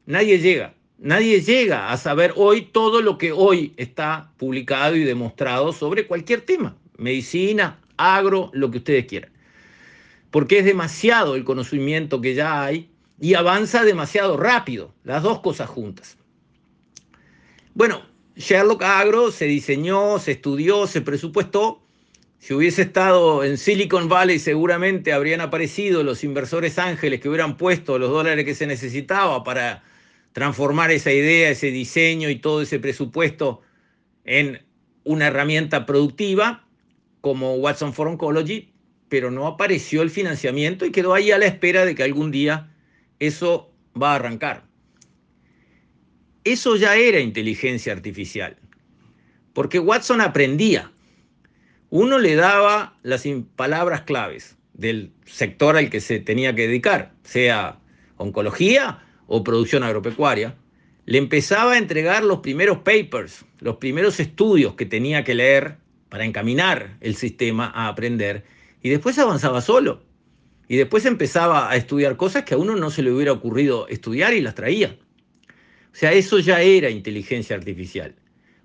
Nadie 0.06 0.38
llega, 0.38 0.74
nadie 0.98 1.40
llega 1.40 1.90
a 1.90 1.96
saber 1.96 2.32
hoy 2.36 2.62
todo 2.62 3.02
lo 3.02 3.18
que 3.18 3.32
hoy 3.32 3.72
está 3.76 4.32
publicado 4.36 4.94
y 4.94 5.04
demostrado 5.04 5.72
sobre 5.72 6.06
cualquier 6.06 6.42
tema, 6.42 6.76
medicina, 6.96 7.80
agro, 7.96 8.50
lo 8.52 8.70
que 8.70 8.78
ustedes 8.78 9.06
quieran. 9.06 9.30
Porque 10.30 10.58
es 10.58 10.64
demasiado 10.64 11.36
el 11.36 11.44
conocimiento 11.44 12.20
que 12.20 12.34
ya 12.34 12.64
hay 12.64 12.90
y 13.20 13.34
avanza 13.34 13.84
demasiado 13.84 14.36
rápido, 14.36 14.92
las 15.04 15.22
dos 15.22 15.40
cosas 15.40 15.68
juntas. 15.68 16.16
Bueno, 17.74 18.02
Sherlock 18.36 18.82
Agro 18.82 19.30
se 19.30 19.46
diseñó, 19.46 20.18
se 20.18 20.32
estudió, 20.32 20.86
se 20.86 21.00
presupuestó. 21.00 21.80
Si 22.38 22.52
hubiese 22.52 22.82
estado 22.82 23.42
en 23.44 23.56
Silicon 23.56 24.08
Valley, 24.08 24.38
seguramente 24.38 25.12
habrían 25.12 25.40
aparecido 25.40 26.02
los 26.02 26.24
inversores 26.24 26.78
ángeles 26.78 27.20
que 27.20 27.28
hubieran 27.28 27.56
puesto 27.56 27.98
los 27.98 28.10
dólares 28.10 28.44
que 28.44 28.54
se 28.54 28.66
necesitaba 28.66 29.44
para 29.44 29.82
transformar 30.32 30.90
esa 30.90 31.12
idea, 31.12 31.50
ese 31.50 31.70
diseño 31.70 32.28
y 32.28 32.36
todo 32.36 32.60
ese 32.60 32.80
presupuesto 32.80 33.62
en 34.24 34.62
una 35.04 35.28
herramienta 35.28 35.86
productiva 35.86 36.63
como 37.24 37.54
Watson 37.54 37.94
for 37.94 38.06
Oncology, 38.06 38.74
pero 39.08 39.30
no 39.30 39.46
apareció 39.46 40.02
el 40.02 40.10
financiamiento 40.10 40.84
y 40.84 40.92
quedó 40.92 41.14
ahí 41.14 41.30
a 41.30 41.38
la 41.38 41.46
espera 41.46 41.86
de 41.86 41.94
que 41.94 42.02
algún 42.02 42.30
día 42.30 42.70
eso 43.18 43.72
va 44.00 44.12
a 44.12 44.16
arrancar. 44.16 44.64
Eso 46.44 46.76
ya 46.76 46.96
era 46.96 47.20
inteligencia 47.20 47.94
artificial, 47.94 48.58
porque 49.54 49.78
Watson 49.78 50.20
aprendía. 50.20 50.92
Uno 51.88 52.18
le 52.18 52.34
daba 52.34 52.98
las 53.02 53.24
palabras 53.56 54.02
claves 54.02 54.58
del 54.74 55.10
sector 55.24 55.78
al 55.78 55.88
que 55.88 56.02
se 56.02 56.20
tenía 56.20 56.54
que 56.54 56.66
dedicar, 56.66 57.14
sea 57.22 57.80
oncología 58.18 59.02
o 59.28 59.42
producción 59.42 59.82
agropecuaria. 59.82 60.56
Le 61.06 61.16
empezaba 61.16 61.72
a 61.72 61.78
entregar 61.78 62.22
los 62.22 62.40
primeros 62.40 62.80
papers, 62.80 63.46
los 63.60 63.76
primeros 63.76 64.20
estudios 64.20 64.74
que 64.74 64.84
tenía 64.84 65.24
que 65.24 65.34
leer 65.34 65.83
para 66.14 66.24
encaminar 66.24 66.96
el 67.00 67.16
sistema 67.16 67.72
a 67.74 67.88
aprender 67.88 68.44
y 68.80 68.88
después 68.88 69.18
avanzaba 69.18 69.60
solo. 69.60 70.00
Y 70.68 70.76
después 70.76 71.06
empezaba 71.06 71.68
a 71.68 71.74
estudiar 71.74 72.16
cosas 72.16 72.44
que 72.44 72.54
a 72.54 72.56
uno 72.56 72.76
no 72.76 72.90
se 72.90 73.02
le 73.02 73.10
hubiera 73.10 73.32
ocurrido 73.32 73.88
estudiar 73.88 74.32
y 74.32 74.40
las 74.40 74.54
traía. 74.54 74.96
O 75.48 75.96
sea, 75.96 76.12
eso 76.12 76.38
ya 76.38 76.60
era 76.60 76.88
inteligencia 76.88 77.56
artificial. 77.56 78.14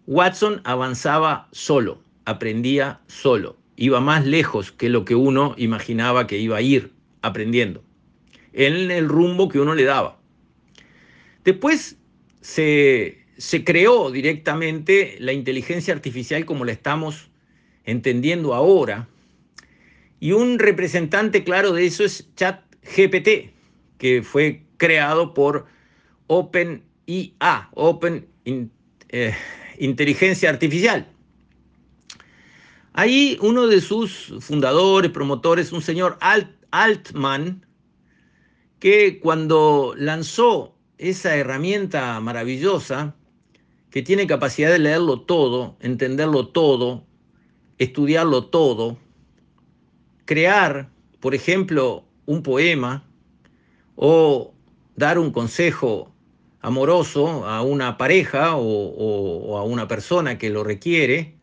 Watson 0.06 0.62
avanzaba 0.64 1.50
solo, 1.52 2.04
aprendía 2.26 3.02
solo, 3.08 3.58
iba 3.78 4.00
más 4.00 4.28
lejos 4.28 4.72
que 4.72 4.90
lo 4.90 5.04
que 5.04 5.16
uno 5.16 5.56
imaginaba 5.58 6.28
que 6.28 6.38
iba 6.38 6.58
a 6.58 6.62
ir 6.62 6.94
aprendiendo, 7.24 7.84
en 8.54 8.92
el 8.92 9.10
rumbo 9.10 9.50
que 9.50 9.60
uno 9.60 9.74
le 9.74 9.86
daba. 9.86 10.20
Después 11.44 11.98
se, 12.42 13.26
se 13.40 13.64
creó 13.64 14.12
directamente 14.12 15.18
la 15.20 15.34
inteligencia 15.34 15.96
artificial 15.96 16.46
como 16.46 16.64
la 16.64 16.74
estamos 16.74 17.29
entendiendo 17.90 18.54
ahora, 18.54 19.08
y 20.20 20.34
un 20.34 20.60
representante 20.60 21.44
claro 21.44 21.74
de 21.74 21.86
eso 21.86 22.04
es 22.04 22.28
ChatGPT, 22.36 23.52
que 23.98 24.22
fue 24.24 24.64
creado 24.78 25.34
por 25.34 25.66
OpenIA, 26.28 27.70
Open 27.74 28.28
eh, 28.46 29.34
Inteligencia 29.80 30.50
Artificial. 30.50 31.08
Ahí 32.94 33.38
uno 33.42 33.68
de 33.68 33.82
sus 33.82 34.34
fundadores, 34.42 35.12
promotores, 35.12 35.72
un 35.72 35.82
señor 35.82 36.18
Altman, 36.72 37.66
que 38.80 39.20
cuando 39.20 39.94
lanzó 39.98 40.76
esa 40.98 41.36
herramienta 41.36 42.20
maravillosa, 42.20 43.16
que 43.90 44.02
tiene 44.02 44.28
capacidad 44.28 44.72
de 44.72 44.80
leerlo 44.80 45.22
todo, 45.22 45.78
entenderlo 45.80 46.50
todo, 46.50 47.06
estudiarlo 47.80 48.46
todo, 48.46 48.98
crear, 50.26 50.90
por 51.20 51.34
ejemplo, 51.34 52.04
un 52.26 52.44
poema 52.44 53.04
o 53.96 54.54
dar 54.96 55.18
un 55.18 55.32
consejo 55.32 56.14
amoroso 56.62 57.48
a 57.48 57.62
una 57.62 57.98
pareja 57.98 58.56
o, 58.56 59.58
a 59.58 59.64
una 59.64 59.88
persona 59.88 60.38
que 60.38 60.50
lo 60.50 60.64
requiere, 60.64 61.36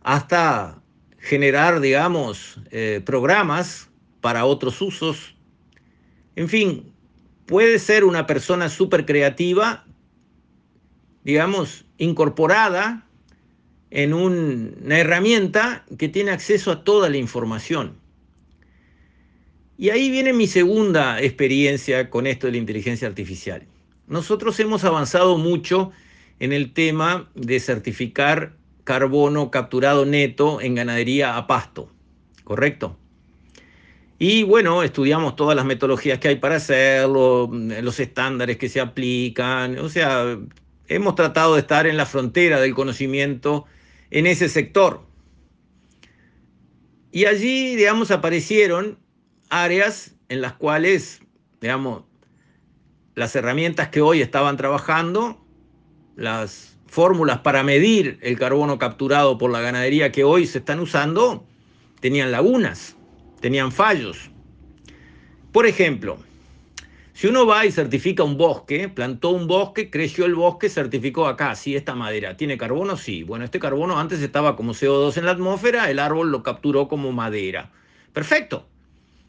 hasta 0.00 0.80
generar, 1.18 1.80
digamos, 1.80 2.60
eh, 2.70 3.02
programas 3.04 3.88
para 4.20 4.44
otros 4.44 4.80
usos. 4.80 5.34
En 6.36 6.48
fin, 6.48 6.92
puede 7.46 7.78
ser 7.78 8.04
una 8.04 8.26
persona 8.26 8.68
súper 8.68 9.04
creativa, 9.06 9.84
digamos, 11.24 11.84
incorporada 11.98 13.06
en 13.94 14.14
una 14.14 14.98
herramienta 14.98 15.84
que 15.98 16.08
tiene 16.08 16.30
acceso 16.30 16.70
a 16.72 16.82
toda 16.82 17.10
la 17.10 17.18
información. 17.18 17.92
Y 19.76 19.90
ahí 19.90 20.10
viene 20.10 20.32
mi 20.32 20.46
segunda 20.46 21.20
experiencia 21.20 22.08
con 22.08 22.26
esto 22.26 22.46
de 22.46 22.52
la 22.52 22.58
inteligencia 22.58 23.06
artificial. 23.06 23.66
Nosotros 24.06 24.58
hemos 24.60 24.84
avanzado 24.84 25.36
mucho 25.36 25.92
en 26.40 26.54
el 26.54 26.72
tema 26.72 27.28
de 27.34 27.60
certificar 27.60 28.54
carbono 28.84 29.50
capturado 29.50 30.06
neto 30.06 30.62
en 30.62 30.74
ganadería 30.74 31.36
a 31.36 31.46
pasto, 31.46 31.90
¿correcto? 32.44 32.96
Y 34.18 34.42
bueno, 34.44 34.82
estudiamos 34.82 35.36
todas 35.36 35.54
las 35.54 35.66
metodologías 35.66 36.18
que 36.18 36.28
hay 36.28 36.36
para 36.36 36.56
hacerlo, 36.56 37.50
los 37.52 38.00
estándares 38.00 38.56
que 38.56 38.70
se 38.70 38.80
aplican, 38.80 39.78
o 39.78 39.90
sea, 39.90 40.38
hemos 40.88 41.14
tratado 41.14 41.54
de 41.54 41.60
estar 41.60 41.86
en 41.86 41.98
la 41.98 42.06
frontera 42.06 42.58
del 42.58 42.74
conocimiento 42.74 43.66
en 44.12 44.26
ese 44.26 44.48
sector. 44.48 45.00
Y 47.10 47.24
allí, 47.24 47.74
digamos, 47.76 48.10
aparecieron 48.10 48.98
áreas 49.48 50.14
en 50.28 50.42
las 50.42 50.52
cuales, 50.52 51.22
digamos, 51.60 52.04
las 53.14 53.34
herramientas 53.34 53.88
que 53.88 54.02
hoy 54.02 54.20
estaban 54.20 54.56
trabajando, 54.56 55.44
las 56.14 56.78
fórmulas 56.86 57.38
para 57.38 57.62
medir 57.62 58.18
el 58.22 58.38
carbono 58.38 58.78
capturado 58.78 59.38
por 59.38 59.50
la 59.50 59.60
ganadería 59.60 60.12
que 60.12 60.24
hoy 60.24 60.46
se 60.46 60.58
están 60.58 60.80
usando, 60.80 61.46
tenían 62.00 62.32
lagunas, 62.32 62.96
tenían 63.40 63.72
fallos. 63.72 64.30
Por 65.52 65.66
ejemplo, 65.66 66.18
si 67.14 67.26
uno 67.26 67.46
va 67.46 67.66
y 67.66 67.72
certifica 67.72 68.22
un 68.22 68.38
bosque, 68.38 68.88
plantó 68.88 69.30
un 69.30 69.46
bosque, 69.46 69.90
creció 69.90 70.24
el 70.24 70.34
bosque, 70.34 70.70
certificó 70.70 71.26
acá, 71.26 71.54
sí, 71.54 71.76
esta 71.76 71.94
madera, 71.94 72.36
¿tiene 72.36 72.56
carbono? 72.56 72.96
Sí. 72.96 73.22
Bueno, 73.22 73.44
este 73.44 73.58
carbono 73.58 73.98
antes 73.98 74.22
estaba 74.22 74.56
como 74.56 74.72
CO2 74.72 75.16
en 75.18 75.26
la 75.26 75.32
atmósfera, 75.32 75.90
el 75.90 75.98
árbol 75.98 76.30
lo 76.30 76.42
capturó 76.42 76.88
como 76.88 77.12
madera. 77.12 77.70
Perfecto. 78.12 78.66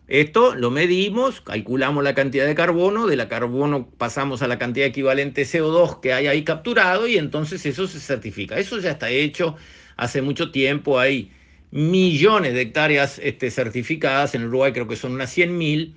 Esto 0.07 0.55
lo 0.55 0.69
medimos, 0.69 1.41
calculamos 1.41 2.03
la 2.03 2.13
cantidad 2.13 2.45
de 2.45 2.55
carbono, 2.55 3.07
de 3.07 3.15
la 3.15 3.29
carbono 3.29 3.89
pasamos 3.97 4.41
a 4.41 4.47
la 4.47 4.59
cantidad 4.59 4.85
equivalente 4.85 5.43
CO2 5.43 6.01
que 6.01 6.13
hay 6.13 6.27
ahí 6.27 6.43
capturado 6.43 7.07
y 7.07 7.17
entonces 7.17 7.65
eso 7.65 7.87
se 7.87 7.99
certifica. 7.99 8.57
Eso 8.57 8.79
ya 8.79 8.91
está 8.91 9.09
hecho 9.09 9.55
hace 9.97 10.21
mucho 10.21 10.51
tiempo, 10.51 10.99
hay 10.99 11.31
millones 11.71 12.53
de 12.53 12.61
hectáreas 12.61 13.19
este, 13.23 13.49
certificadas, 13.51 14.35
en 14.35 14.45
Uruguay 14.45 14.73
creo 14.73 14.87
que 14.87 14.95
son 14.95 15.13
unas 15.13 15.35
100.000 15.35 15.93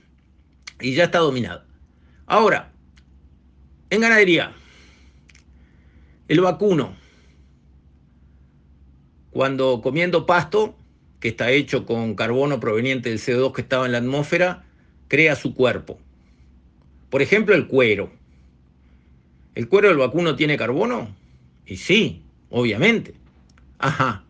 y 0.81 0.95
ya 0.95 1.05
está 1.05 1.19
dominado. 1.19 1.65
Ahora, 2.27 2.73
en 3.89 4.01
ganadería, 4.01 4.53
el 6.27 6.41
vacuno, 6.41 6.97
cuando 9.31 9.81
comiendo 9.81 10.27
pasto, 10.27 10.77
que 11.21 11.29
está 11.29 11.51
hecho 11.53 11.87
con 11.87 12.17
carbono 12.17 12.59
proveniente 12.59 13.11
del 13.11 13.21
CO2 13.21 13.53
que 13.53 13.63
estaba 13.63 13.87
en 13.87 13.93
la 13.93 13.99
atmósfera, 13.99 14.65
crea 15.07 15.37
su 15.37 15.55
cuerpo. 15.55 16.01
Por 17.11 17.23
ejemplo, 17.23 17.55
el 17.55 17.69
cuero. 17.69 18.11
¿El 19.55 19.69
cuero 19.69 19.89
del 19.89 19.99
vacuno 19.99 20.35
tiene 20.35 20.57
carbono? 20.57 21.15
Y 21.65 21.77
sí, 21.77 22.23
obviamente. 22.51 23.15
Ajá. 23.79 24.25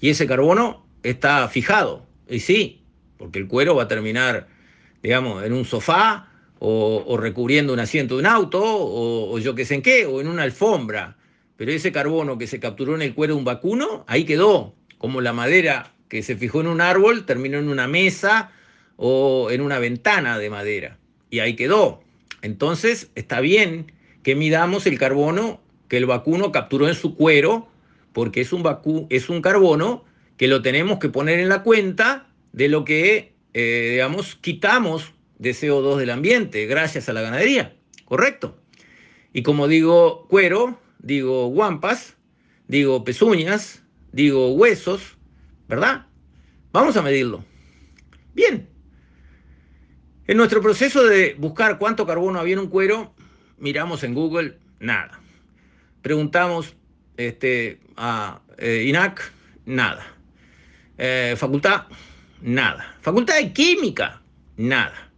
Y 0.00 0.10
ese 0.10 0.26
carbono 0.26 0.86
está 1.02 1.48
fijado. 1.48 2.06
Y 2.28 2.40
sí, 2.40 2.82
porque 3.16 3.38
el 3.38 3.48
cuero 3.48 3.74
va 3.76 3.84
a 3.84 3.88
terminar, 3.88 4.46
digamos, 5.02 5.42
en 5.42 5.54
un 5.54 5.64
sofá 5.64 6.29
o, 6.60 7.16
recubriendo 7.16 7.72
un 7.72 7.80
asiento 7.80 8.14
de 8.14 8.20
un 8.20 8.26
auto 8.26 8.62
o, 8.62 9.34
o 9.34 9.38
yo 9.38 9.54
qué 9.54 9.64
sé 9.64 9.74
en 9.76 9.82
qué, 9.82 10.06
o 10.06 10.20
en 10.20 10.28
una 10.28 10.42
alfombra. 10.42 11.16
Pero 11.56 11.72
ese 11.72 11.90
carbono 11.90 12.38
que 12.38 12.46
se 12.46 12.60
capturó 12.60 12.94
en 12.94 13.02
el 13.02 13.14
cuero 13.14 13.34
de 13.34 13.38
un 13.38 13.44
vacuno, 13.44 14.04
ahí 14.06 14.24
quedó, 14.24 14.74
como 14.98 15.20
la 15.20 15.32
madera 15.32 15.92
que 16.08 16.22
se 16.22 16.36
fijó 16.36 16.60
en 16.60 16.66
un 16.66 16.80
árbol, 16.80 17.24
terminó 17.24 17.58
en 17.58 17.68
una 17.68 17.88
mesa 17.88 18.50
o 18.96 19.50
en 19.50 19.62
una 19.62 19.78
ventana 19.78 20.38
de 20.38 20.50
madera. 20.50 20.98
Y 21.30 21.38
ahí 21.38 21.56
quedó. 21.56 22.02
Entonces, 22.42 23.10
está 23.14 23.40
bien 23.40 23.92
que 24.22 24.34
midamos 24.34 24.86
el 24.86 24.98
carbono 24.98 25.60
que 25.88 25.96
el 25.96 26.06
vacuno 26.06 26.52
capturó 26.52 26.88
en 26.88 26.94
su 26.94 27.14
cuero, 27.14 27.68
porque 28.12 28.42
es 28.42 28.52
un, 28.52 28.62
es 29.08 29.28
un 29.28 29.40
carbono 29.40 30.04
que 30.36 30.48
lo 30.48 30.62
tenemos 30.62 30.98
que 30.98 31.08
poner 31.08 31.40
en 31.40 31.48
la 31.48 31.62
cuenta 31.62 32.26
de 32.52 32.68
lo 32.68 32.84
que, 32.84 33.32
eh, 33.54 33.88
digamos, 33.92 34.36
quitamos 34.36 35.12
de 35.40 35.52
CO2 35.52 35.96
del 35.96 36.10
ambiente 36.10 36.66
gracias 36.66 37.08
a 37.08 37.12
la 37.14 37.22
ganadería. 37.22 37.74
¿Correcto? 38.04 38.56
Y 39.32 39.42
como 39.42 39.68
digo 39.68 40.26
cuero, 40.28 40.78
digo 40.98 41.48
guampas, 41.48 42.16
digo 42.68 43.04
pezuñas, 43.04 43.82
digo 44.12 44.52
huesos, 44.52 45.16
¿verdad? 45.66 46.06
Vamos 46.72 46.96
a 46.96 47.02
medirlo. 47.02 47.44
Bien. 48.34 48.68
En 50.26 50.36
nuestro 50.36 50.60
proceso 50.60 51.04
de 51.04 51.34
buscar 51.38 51.78
cuánto 51.78 52.06
carbono 52.06 52.38
había 52.38 52.54
en 52.54 52.60
un 52.60 52.68
cuero, 52.68 53.14
miramos 53.58 54.04
en 54.04 54.14
Google, 54.14 54.58
nada. 54.78 55.20
Preguntamos 56.02 56.76
este, 57.16 57.80
a 57.96 58.42
eh, 58.58 58.84
INAC, 58.86 59.32
nada. 59.64 60.06
Eh, 60.98 61.34
facultad, 61.36 61.86
nada. 62.42 62.96
Facultad 63.00 63.36
de 63.36 63.52
Química, 63.52 64.22
nada. 64.56 65.09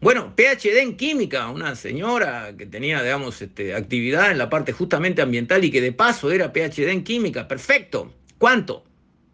Bueno, 0.00 0.34
PhD 0.34 0.78
en 0.78 0.96
química, 0.96 1.50
una 1.50 1.76
señora 1.76 2.54
que 2.56 2.64
tenía, 2.64 3.02
digamos, 3.02 3.42
este, 3.42 3.74
actividad 3.74 4.30
en 4.30 4.38
la 4.38 4.48
parte 4.48 4.72
justamente 4.72 5.20
ambiental 5.20 5.62
y 5.62 5.70
que 5.70 5.82
de 5.82 5.92
paso 5.92 6.30
era 6.30 6.54
PhD 6.54 6.88
en 6.88 7.04
química, 7.04 7.46
perfecto. 7.46 8.14
¿Cuánto? 8.38 8.84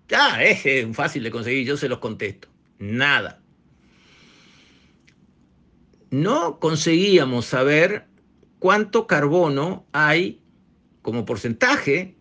Ya, 0.08 0.42
es 0.42 0.64
fácil 0.96 1.22
de 1.22 1.30
conseguir, 1.30 1.64
yo 1.64 1.76
se 1.76 1.88
los 1.88 1.98
contesto. 1.98 2.48
Nada. 2.80 3.40
No 6.10 6.58
conseguíamos 6.58 7.46
saber 7.46 8.06
cuánto 8.58 9.06
carbono 9.06 9.86
hay 9.92 10.40
como 11.02 11.24
porcentaje 11.24 12.16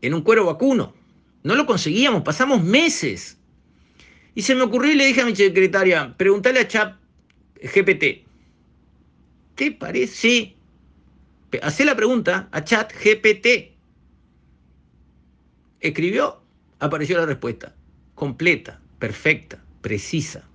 en 0.00 0.14
un 0.14 0.22
cuero 0.22 0.46
vacuno. 0.46 0.94
No 1.42 1.54
lo 1.54 1.66
conseguíamos, 1.66 2.22
pasamos 2.22 2.62
meses. 2.62 3.38
Y 4.34 4.42
se 4.42 4.54
me 4.54 4.62
ocurrió 4.62 4.92
y 4.92 4.96
le 4.96 5.06
dije 5.06 5.20
a 5.20 5.26
mi 5.26 5.36
secretaria, 5.36 6.14
pregúntale 6.16 6.60
a 6.60 6.68
Chat 6.68 7.05
GPT. 7.62 8.26
¿Te 9.54 9.72
parece? 9.72 10.54
Hacé 11.62 11.84
la 11.84 11.96
pregunta 11.96 12.48
a 12.52 12.62
Chat 12.64 12.92
GPT. 12.92 13.72
Escribió 15.80 16.42
apareció 16.78 17.18
la 17.18 17.26
respuesta. 17.26 17.74
Completa, 18.14 18.80
perfecta, 18.98 19.62
precisa. 19.80 20.48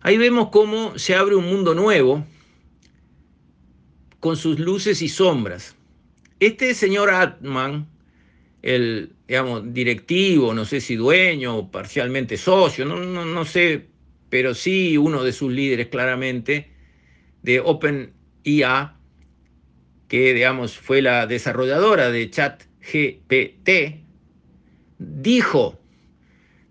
Ahí 0.00 0.18
vemos 0.18 0.48
cómo 0.50 0.98
se 0.98 1.14
abre 1.14 1.36
un 1.36 1.46
mundo 1.46 1.74
nuevo 1.74 2.24
con 4.18 4.36
sus 4.36 4.58
luces 4.58 5.02
y 5.02 5.08
sombras. 5.08 5.76
Este 6.40 6.74
señor 6.74 7.10
Atman, 7.10 7.88
el 8.62 9.12
digamos, 9.28 9.72
directivo, 9.72 10.52
no 10.54 10.64
sé 10.64 10.80
si 10.80 10.96
dueño 10.96 11.56
o 11.56 11.70
parcialmente 11.70 12.36
socio, 12.36 12.84
no, 12.84 12.96
no, 12.96 13.24
no 13.24 13.44
sé, 13.44 13.86
pero 14.32 14.54
sí 14.54 14.96
uno 14.96 15.24
de 15.24 15.32
sus 15.34 15.52
líderes 15.52 15.88
claramente, 15.88 16.72
de 17.42 17.60
OpenIA, 17.60 18.96
que 20.08 20.32
digamos, 20.32 20.74
fue 20.74 21.02
la 21.02 21.26
desarrolladora 21.26 22.10
de 22.10 22.30
Chat 22.30 22.62
GPT, 22.80 24.06
dijo, 24.98 25.78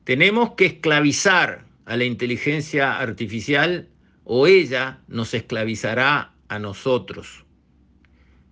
tenemos 0.05 0.55
que 0.55 0.65
esclavizar 0.65 1.67
a 1.85 1.97
la 1.97 2.03
inteligencia 2.03 2.97
artificial 2.97 3.89
o 4.23 4.47
ella 4.47 5.03
nos 5.07 5.35
esclavizará 5.35 6.33
a 6.47 6.57
nosotros. 6.57 7.45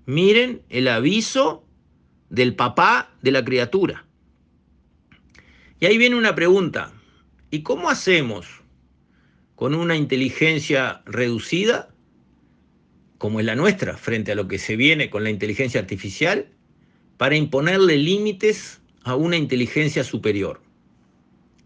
Miren 0.06 0.62
el 0.70 0.88
aviso 0.88 1.66
del 2.30 2.56
papá 2.56 3.12
de 3.24 3.32
la 3.32 3.44
criatura. 3.44 4.06
Y 5.80 5.88
ahí 5.88 5.98
viene 5.98 6.16
una 6.16 6.36
pregunta. 6.36 6.94
¿Y 7.50 7.64
cómo 7.64 7.90
hacemos 7.90 8.59
con 9.60 9.76
una 9.76 9.98
inteligencia 9.98 11.02
reducida, 11.06 11.90
como 13.18 13.42
es 13.42 13.46
la 13.46 13.58
nuestra, 13.58 13.98
frente 13.98 14.32
a 14.32 14.36
lo 14.36 14.48
que 14.48 14.58
se 14.58 14.78
viene 14.78 15.10
con 15.10 15.26
la 15.26 15.30
inteligencia 15.30 15.82
artificial? 15.82 16.48
para 17.20 17.36
imponerle 17.36 17.98
límites 17.98 18.80
a 19.04 19.18
una 19.18 19.36
inteligencia 19.36 20.06
superior. 20.06 20.62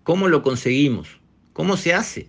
¿Cómo 0.02 0.28
lo 0.28 0.42
conseguimos? 0.42 1.20
¿Cómo 1.54 1.78
se 1.78 1.94
hace? 1.94 2.28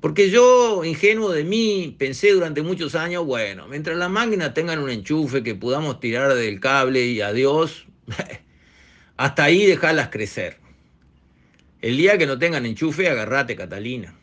Porque 0.00 0.30
yo, 0.30 0.82
ingenuo 0.86 1.30
de 1.32 1.44
mí, 1.44 1.94
pensé 1.98 2.32
durante 2.32 2.62
muchos 2.62 2.94
años, 2.94 3.26
bueno, 3.26 3.68
mientras 3.68 3.98
las 3.98 4.08
máquinas 4.08 4.54
tengan 4.54 4.78
un 4.78 4.88
enchufe 4.88 5.42
que 5.42 5.54
podamos 5.54 6.00
tirar 6.00 6.32
del 6.32 6.60
cable 6.60 7.04
y 7.04 7.20
adiós, 7.20 7.84
hasta 9.18 9.44
ahí 9.44 9.66
dejarlas 9.66 10.08
crecer. 10.08 10.56
El 11.82 11.98
día 11.98 12.16
que 12.16 12.26
no 12.26 12.38
tengan 12.38 12.64
enchufe, 12.64 13.06
agarrate, 13.06 13.54
Catalina. 13.54 14.14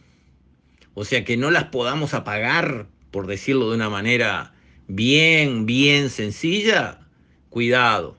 O 0.99 1.05
sea, 1.05 1.23
que 1.23 1.38
no 1.38 1.49
las 1.49 1.63
podamos 1.63 2.13
apagar, 2.13 2.88
por 3.09 3.25
decirlo 3.25 3.69
de 3.69 3.75
una 3.77 3.89
manera 3.89 4.53
bien, 4.89 5.65
bien 5.65 6.09
sencilla, 6.09 6.99
cuidado. 7.49 8.17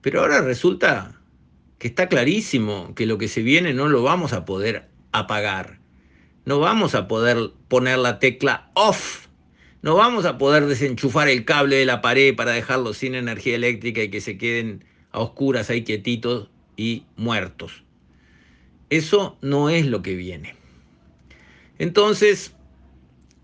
Pero 0.00 0.22
ahora 0.22 0.40
resulta 0.40 1.20
que 1.78 1.86
está 1.86 2.08
clarísimo 2.08 2.92
que 2.96 3.06
lo 3.06 3.18
que 3.18 3.28
se 3.28 3.42
viene 3.42 3.72
no 3.72 3.86
lo 3.86 4.02
vamos 4.02 4.32
a 4.32 4.44
poder 4.44 4.88
apagar. 5.12 5.78
No 6.44 6.58
vamos 6.58 6.96
a 6.96 7.06
poder 7.06 7.52
poner 7.68 7.98
la 7.98 8.18
tecla 8.18 8.72
off. 8.74 9.28
No 9.80 9.94
vamos 9.94 10.24
a 10.24 10.38
poder 10.38 10.66
desenchufar 10.66 11.28
el 11.28 11.44
cable 11.44 11.76
de 11.76 11.86
la 11.86 12.02
pared 12.02 12.34
para 12.34 12.50
dejarlo 12.50 12.94
sin 12.94 13.14
energía 13.14 13.54
eléctrica 13.54 14.02
y 14.02 14.10
que 14.10 14.20
se 14.20 14.38
queden 14.38 14.84
a 15.12 15.20
oscuras 15.20 15.70
ahí 15.70 15.84
quietitos 15.84 16.50
y 16.76 17.04
muertos. 17.14 17.84
Eso 18.90 19.38
no 19.40 19.70
es 19.70 19.86
lo 19.86 20.02
que 20.02 20.16
viene. 20.16 20.63
Entonces, 21.78 22.54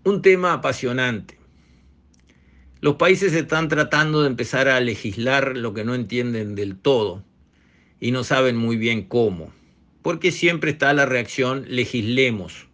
un 0.03 0.21
tema 0.21 0.53
apasionante. 0.53 1.37
Los 2.79 2.95
países 2.95 3.33
están 3.33 3.67
tratando 3.67 4.21
de 4.21 4.27
empezar 4.27 4.67
a 4.67 4.79
legislar 4.79 5.55
lo 5.57 5.73
que 5.73 5.83
no 5.83 5.93
entienden 5.93 6.55
del 6.55 6.77
todo 6.77 7.23
y 7.99 8.11
no 8.11 8.23
saben 8.23 8.55
muy 8.55 8.77
bien 8.77 9.03
cómo, 9.03 9.53
porque 10.01 10.31
siempre 10.31 10.71
está 10.71 10.93
la 10.93 11.05
reacción 11.05 11.65
legislemos 11.67 12.67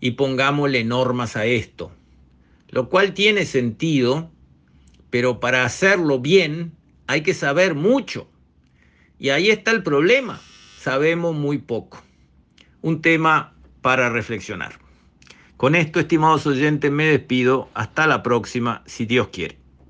y 0.00 0.12
pongámosle 0.12 0.84
normas 0.84 1.36
a 1.36 1.46
esto, 1.46 1.92
lo 2.68 2.90
cual 2.90 3.14
tiene 3.14 3.46
sentido, 3.46 4.30
pero 5.08 5.40
para 5.40 5.64
hacerlo 5.64 6.18
bien 6.18 6.72
hay 7.06 7.22
que 7.22 7.34
saber 7.34 7.74
mucho. 7.74 8.28
Y 9.18 9.30
ahí 9.30 9.48
está 9.48 9.70
el 9.70 9.82
problema, 9.82 10.40
sabemos 10.76 11.34
muy 11.34 11.58
poco. 11.58 12.02
Un 12.82 13.00
tema 13.00 13.54
para 13.82 14.08
reflexionar. 14.08 14.78
Con 15.56 15.74
esto, 15.74 16.00
estimados 16.00 16.46
oyentes, 16.46 16.90
me 16.90 17.04
despido. 17.06 17.68
Hasta 17.74 18.06
la 18.06 18.22
próxima, 18.22 18.82
si 18.86 19.06
Dios 19.06 19.28
quiere. 19.28 19.61